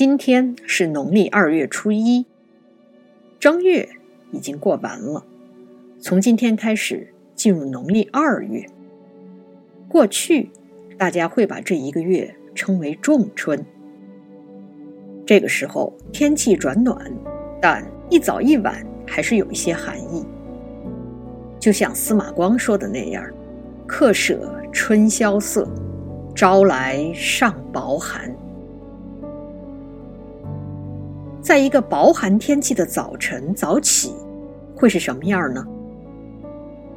[0.00, 2.24] 今天是农历二月初一，
[3.38, 3.86] 正月
[4.32, 5.22] 已经过完了，
[6.00, 8.64] 从今天开始进入农历二月。
[9.90, 10.48] 过去，
[10.96, 13.62] 大家会把这一个月称为仲春。
[15.26, 16.98] 这个时候天气转暖，
[17.60, 20.24] 但一早一晚还是有一些寒意。
[21.58, 23.22] 就像司马光说的那样
[23.86, 25.68] ：“客舍春宵色，
[26.34, 28.34] 朝来尚薄寒。”
[31.42, 34.14] 在一个薄寒天气的早晨早起，
[34.76, 35.66] 会是什么样呢？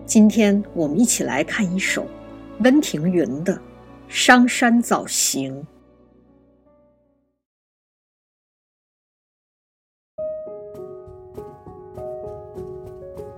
[0.06, 2.06] 今天我们一起来看一首
[2.60, 3.54] 温庭筠的
[4.10, 5.66] 《商山早行》。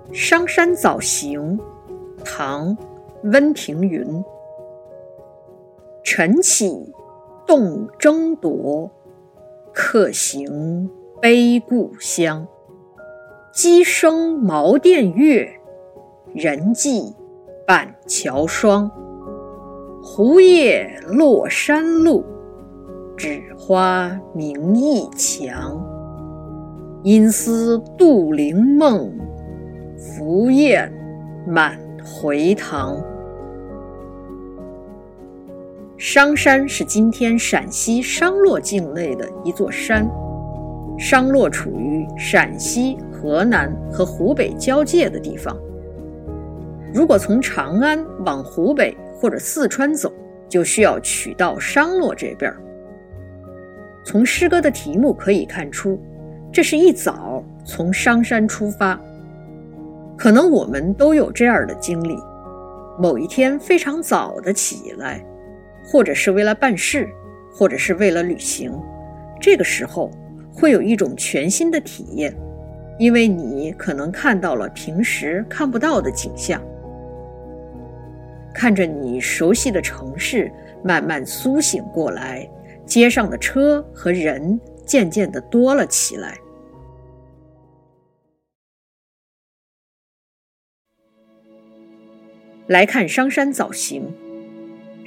[0.13, 1.57] 《商山早行》，
[2.23, 2.75] 唐·
[3.31, 4.23] 温庭筠。
[6.03, 6.91] 晨起
[7.45, 8.89] 动征铎。
[9.77, 10.89] 客行
[11.21, 12.47] 悲故乡，
[13.53, 15.49] 鸡声茅店月，
[16.33, 17.13] 人迹
[17.67, 18.89] 板桥霜。
[20.01, 22.23] 胡叶落山路，
[23.17, 25.85] 枳花明驿墙。
[27.03, 29.11] 因思杜陵梦，
[29.97, 30.89] 凫雁
[31.45, 33.03] 满回塘。
[35.97, 40.05] 商山是今天陕西商洛境内的一座山。
[40.97, 45.57] 商洛处于陕西、河南和湖北交界的地方。
[46.93, 50.11] 如果从长安往湖北或者四川走，
[50.49, 52.53] 就需要取到商洛这边。
[54.03, 55.97] 从诗歌的题目可以看出，
[56.51, 58.99] 这是一早从商山出发。
[60.17, 62.17] 可能我们都有这样的经历：
[62.99, 65.25] 某一天非常早的起来。
[65.85, 67.07] 或者是为了办事，
[67.51, 68.71] 或者是为了旅行，
[69.39, 70.11] 这个时候
[70.53, 72.35] 会有一种全新的体验，
[72.97, 76.61] 因为你可能看到了平时看不到的景象，
[78.53, 80.51] 看着你熟悉的城市
[80.83, 82.49] 慢慢苏醒过来，
[82.85, 86.37] 街上的车和人渐渐的多了起来。
[92.67, 94.11] 来看商山早行。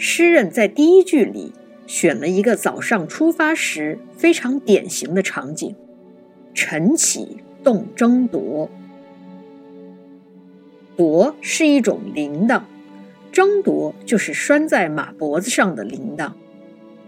[0.00, 1.52] 诗人在第一句里
[1.88, 5.74] 选了一个早上出发时非常典型的场景：
[6.54, 8.70] 晨起动征铎。
[10.96, 12.62] 铎是一种铃铛，
[13.32, 16.30] 争夺就是拴在马脖子上的铃铛。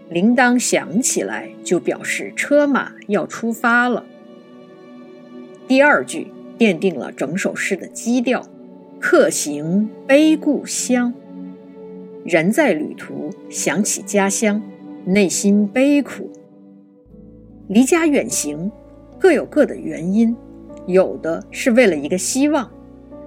[0.09, 4.05] 铃铛响起来，就表示车马要出发了。
[5.65, 6.27] 第二句
[6.59, 8.45] 奠定了整首诗的基调：
[8.99, 11.13] 客行悲故乡。
[12.23, 14.61] 人在旅途，想起家乡，
[15.05, 16.29] 内心悲苦。
[17.67, 18.71] 离家远行，
[19.17, 20.35] 各有各的原因，
[20.85, 22.69] 有的是为了一个希望，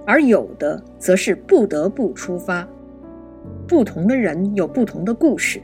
[0.05, 2.65] 而有的则是不得不出发。
[3.67, 5.61] 不同的人有不同的故事，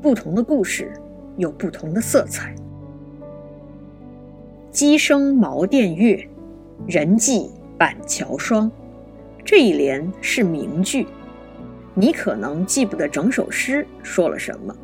[0.00, 0.90] 不同的故事
[1.36, 2.54] 有不同的色彩。
[4.70, 6.26] 鸡声茅店月，
[6.86, 8.70] 人迹板桥霜。
[9.44, 11.06] 这一联是名句。
[11.94, 14.74] 你可能记不得整首诗说了什么，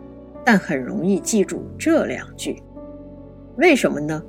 [0.45, 2.63] 但很容易记住这两句。
[3.57, 4.23] 为什么呢？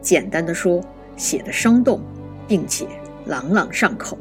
[0.00, 0.80] 简单的说，
[1.16, 2.00] 写的生动，
[2.46, 2.86] 并且
[3.26, 4.16] 朗朗上口。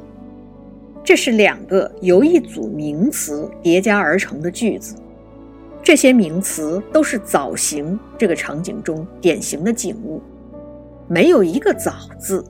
[1.04, 4.96] 这是两个由一组名词叠加而成的句子，
[5.84, 10.22] 这些名词都是早行这个场景中典型的景物。
[11.08, 12.44] 没有一个早字，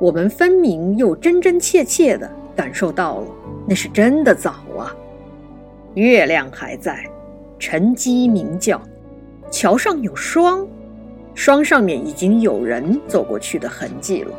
[0.00, 3.26] 我们分明又真真切切的感受到了。
[3.68, 4.96] 那是真的早啊，
[5.92, 7.04] 月亮还在，
[7.58, 8.80] 晨鸡鸣叫，
[9.50, 10.66] 桥上有霜，
[11.34, 14.32] 霜上面已经有人走过去的痕迹了。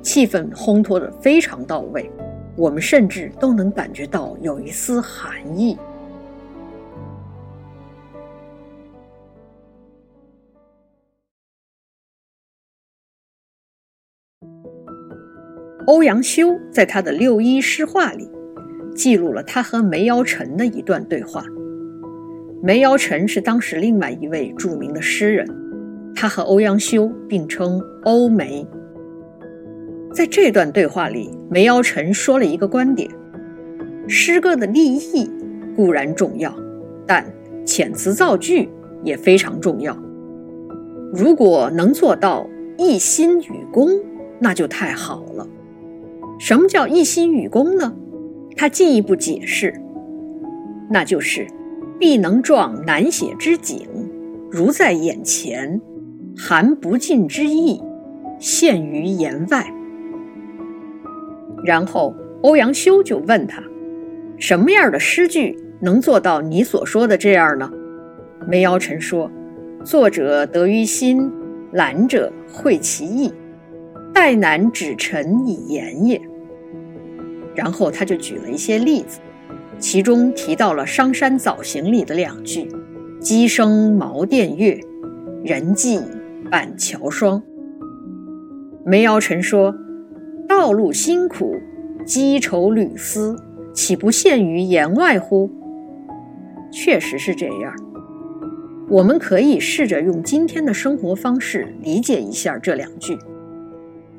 [0.00, 2.08] 气氛烘托的非常到位，
[2.54, 5.76] 我们甚至都能感觉到有一丝寒意。
[15.88, 18.28] 欧阳修在他的《六一诗话》里，
[18.94, 21.42] 记录了他和梅尧臣的一段对话。
[22.62, 25.48] 梅尧臣是当时另外一位著名的诗人，
[26.14, 28.68] 他和欧阳修并称欧梅。
[30.12, 33.10] 在这段对话里，梅尧臣说了一个观点：
[34.06, 35.30] 诗歌的立意
[35.74, 36.54] 固然重要，
[37.06, 37.24] 但
[37.64, 38.68] 遣词造句
[39.02, 39.96] 也非常重要。
[41.14, 42.46] 如果能做到
[42.76, 43.88] 一心与公，
[44.38, 45.48] 那就太好了。
[46.38, 47.94] 什么叫一心与公呢？
[48.56, 49.74] 他进一步解释，
[50.90, 51.46] 那就是
[51.98, 53.86] 必能壮难写之景，
[54.50, 55.80] 如在眼前，
[56.36, 57.80] 含不尽之意，
[58.38, 59.66] 现于言外。
[61.64, 63.62] 然后欧阳修就问他
[64.38, 67.70] ：“什么样的诗句能做到你所说的这样呢？”
[68.46, 69.30] 梅尧臣说
[69.84, 71.30] ：“作者得于心，
[71.72, 73.32] 览者会其意，
[74.18, 76.20] 待难指陈以言也。”
[77.54, 79.20] 然后他就举了一些例子，
[79.78, 82.68] 其中提到了《商山早行》里的两句
[83.22, 84.80] ：“鸡声茅店月，
[85.44, 86.00] 人迹
[86.50, 87.40] 板桥霜。”
[88.84, 89.72] 梅尧臣说
[90.48, 91.54] ：“道路辛苦，
[92.04, 93.36] 积愁屡思，
[93.72, 95.48] 岂不现于言外乎？”
[96.72, 97.72] 确实是这样。
[98.88, 103.16] 我们可以试着用今天的生活方式理解一下这两句，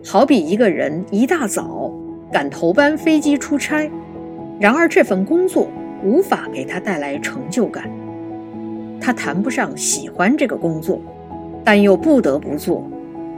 [0.05, 1.91] 好比一个人一大早。
[2.31, 3.89] 赶头班飞机出差，
[4.59, 5.67] 然而这份工作
[6.03, 7.89] 无法给他带来成就感，
[9.01, 11.01] 他谈不上喜欢这个工作，
[11.63, 12.87] 但又不得不做，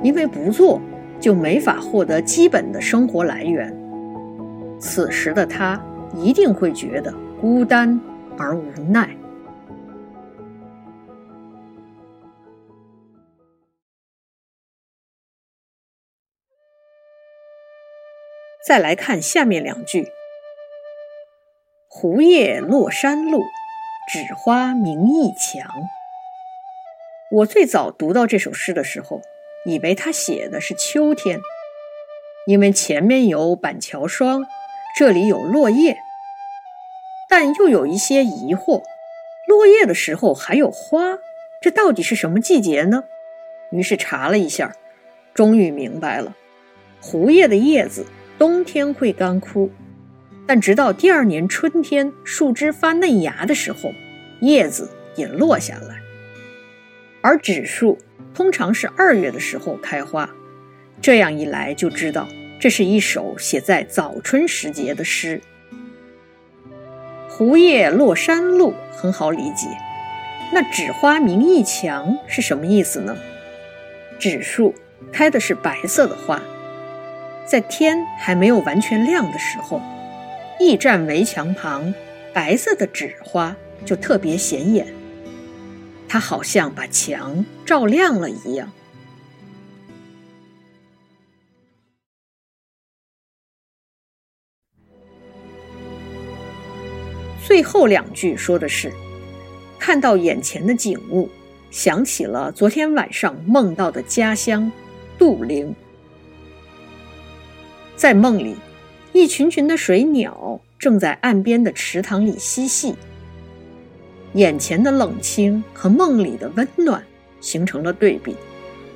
[0.03, 0.81] 因为不做
[1.21, 3.73] 就没法获得基本的生活来源。
[4.77, 5.81] 此时的他
[6.13, 7.97] 一定会觉得孤单
[8.37, 9.09] 而无奈。
[18.71, 20.13] 再来看下面两句
[21.91, 23.43] ：“胡叶落山路，
[24.09, 25.69] 枳花明驿墙。”
[27.31, 29.19] 我最早读到这首诗的时候，
[29.65, 31.41] 以为他写的是秋天，
[32.47, 34.45] 因为前面有板桥霜，
[34.95, 35.97] 这里有落叶，
[37.27, 38.83] 但又有一些疑惑：
[39.47, 41.19] 落叶的时候还有花，
[41.61, 43.03] 这到底是什么季节呢？
[43.71, 44.73] 于是查了一下，
[45.33, 46.33] 终于明白了，
[47.01, 48.05] 胡叶的叶子。
[48.41, 49.69] 冬天会干枯，
[50.47, 53.93] 但直到第二年春天，树枝发嫩芽的时候，
[54.39, 56.01] 叶子也落下来。
[57.21, 57.99] 而枳树
[58.33, 60.27] 通常是二月的时候开花，
[60.99, 62.27] 这样一来就知道
[62.59, 65.39] 这是一首写在早春时节的诗。
[67.29, 69.67] 胡叶落山路很好理解，
[70.51, 73.15] 那枳花明驿墙是什么意思呢？
[74.19, 74.73] 枳树
[75.13, 76.41] 开的是白色的花。
[77.45, 79.81] 在天还没有完全亮的时候，
[80.59, 81.93] 驿站围墙旁
[82.33, 83.55] 白色的纸花
[83.85, 84.87] 就特别显眼，
[86.07, 88.71] 它好像把墙照亮了一样。
[97.43, 98.93] 最后两句说的是，
[99.77, 101.29] 看到眼前的景物，
[101.69, 104.71] 想起了昨天晚上梦到的家乡
[105.17, 105.75] 杜陵。
[108.01, 108.55] 在梦里，
[109.13, 112.95] 一群群的水鸟正在岸边的池塘里嬉戏。
[114.33, 117.03] 眼前的冷清和梦里的温暖
[117.41, 118.35] 形成了对比，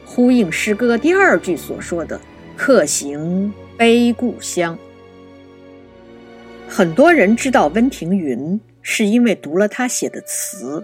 [0.08, 2.20] 呼应诗歌第二句所说的
[2.58, 4.76] “客行悲故乡”。
[6.68, 10.84] 很多人知道温庭筠，是因为读了他写的词，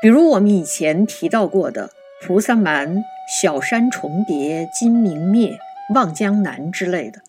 [0.00, 1.90] 比如我们以前提到过的
[2.26, 2.96] 《菩萨蛮》
[3.42, 5.50] 《小山重叠金明灭》。
[5.92, 7.20] 望江南之类的，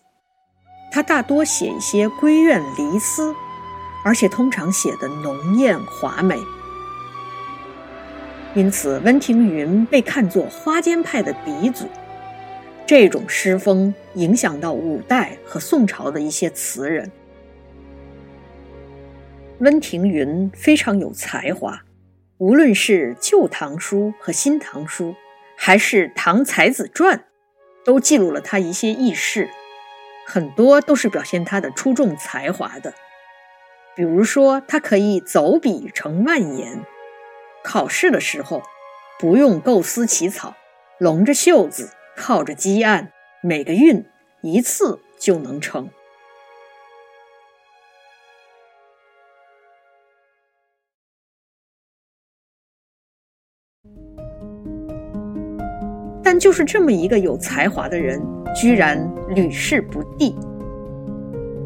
[0.90, 3.34] 他大多写一些闺怨离思，
[4.04, 6.38] 而且通常写的浓艳华美。
[8.54, 11.86] 因此，温庭筠被看作花间派的鼻祖。
[12.86, 17.10] 这种诗风影响到五代和宋朝的一些词人。
[19.58, 21.82] 温庭筠非常有才华，
[22.38, 25.10] 无论是《旧唐书》和《新唐书》，
[25.58, 27.18] 还是《唐才子传》。
[27.86, 29.48] 都记录了他一些轶事，
[30.26, 32.92] 很多都是表现他的出众才华的。
[33.94, 36.84] 比如说，他可以走笔成万言，
[37.62, 38.62] 考试的时候
[39.20, 40.56] 不用构思起草，
[40.98, 44.04] 拢着袖子靠着积案，每个韵
[44.42, 45.88] 一次就能成。
[56.38, 58.20] 就是这么一个有才华的人，
[58.54, 60.34] 居然屡试不第。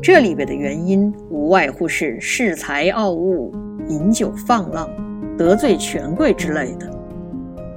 [0.03, 3.53] 这里边的原因无外乎是恃才傲物、
[3.89, 4.89] 饮酒放浪、
[5.37, 6.91] 得罪权贵之类的。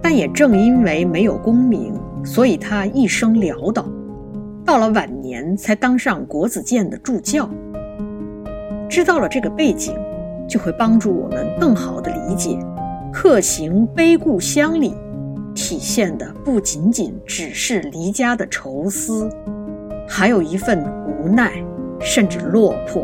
[0.02, 3.86] 但也正因为没有功名，所以他一生潦倒，
[4.66, 7.50] 到了晚年才当上国子监的助教。
[8.90, 9.94] 知道了这个背景，
[10.48, 12.58] 就会帮助我们更好地理解
[13.12, 14.94] “客行悲故乡”里。
[15.74, 19.28] 体现的不仅仅只是离家的愁思，
[20.08, 21.52] 还有一份无奈，
[22.00, 23.04] 甚至落魄。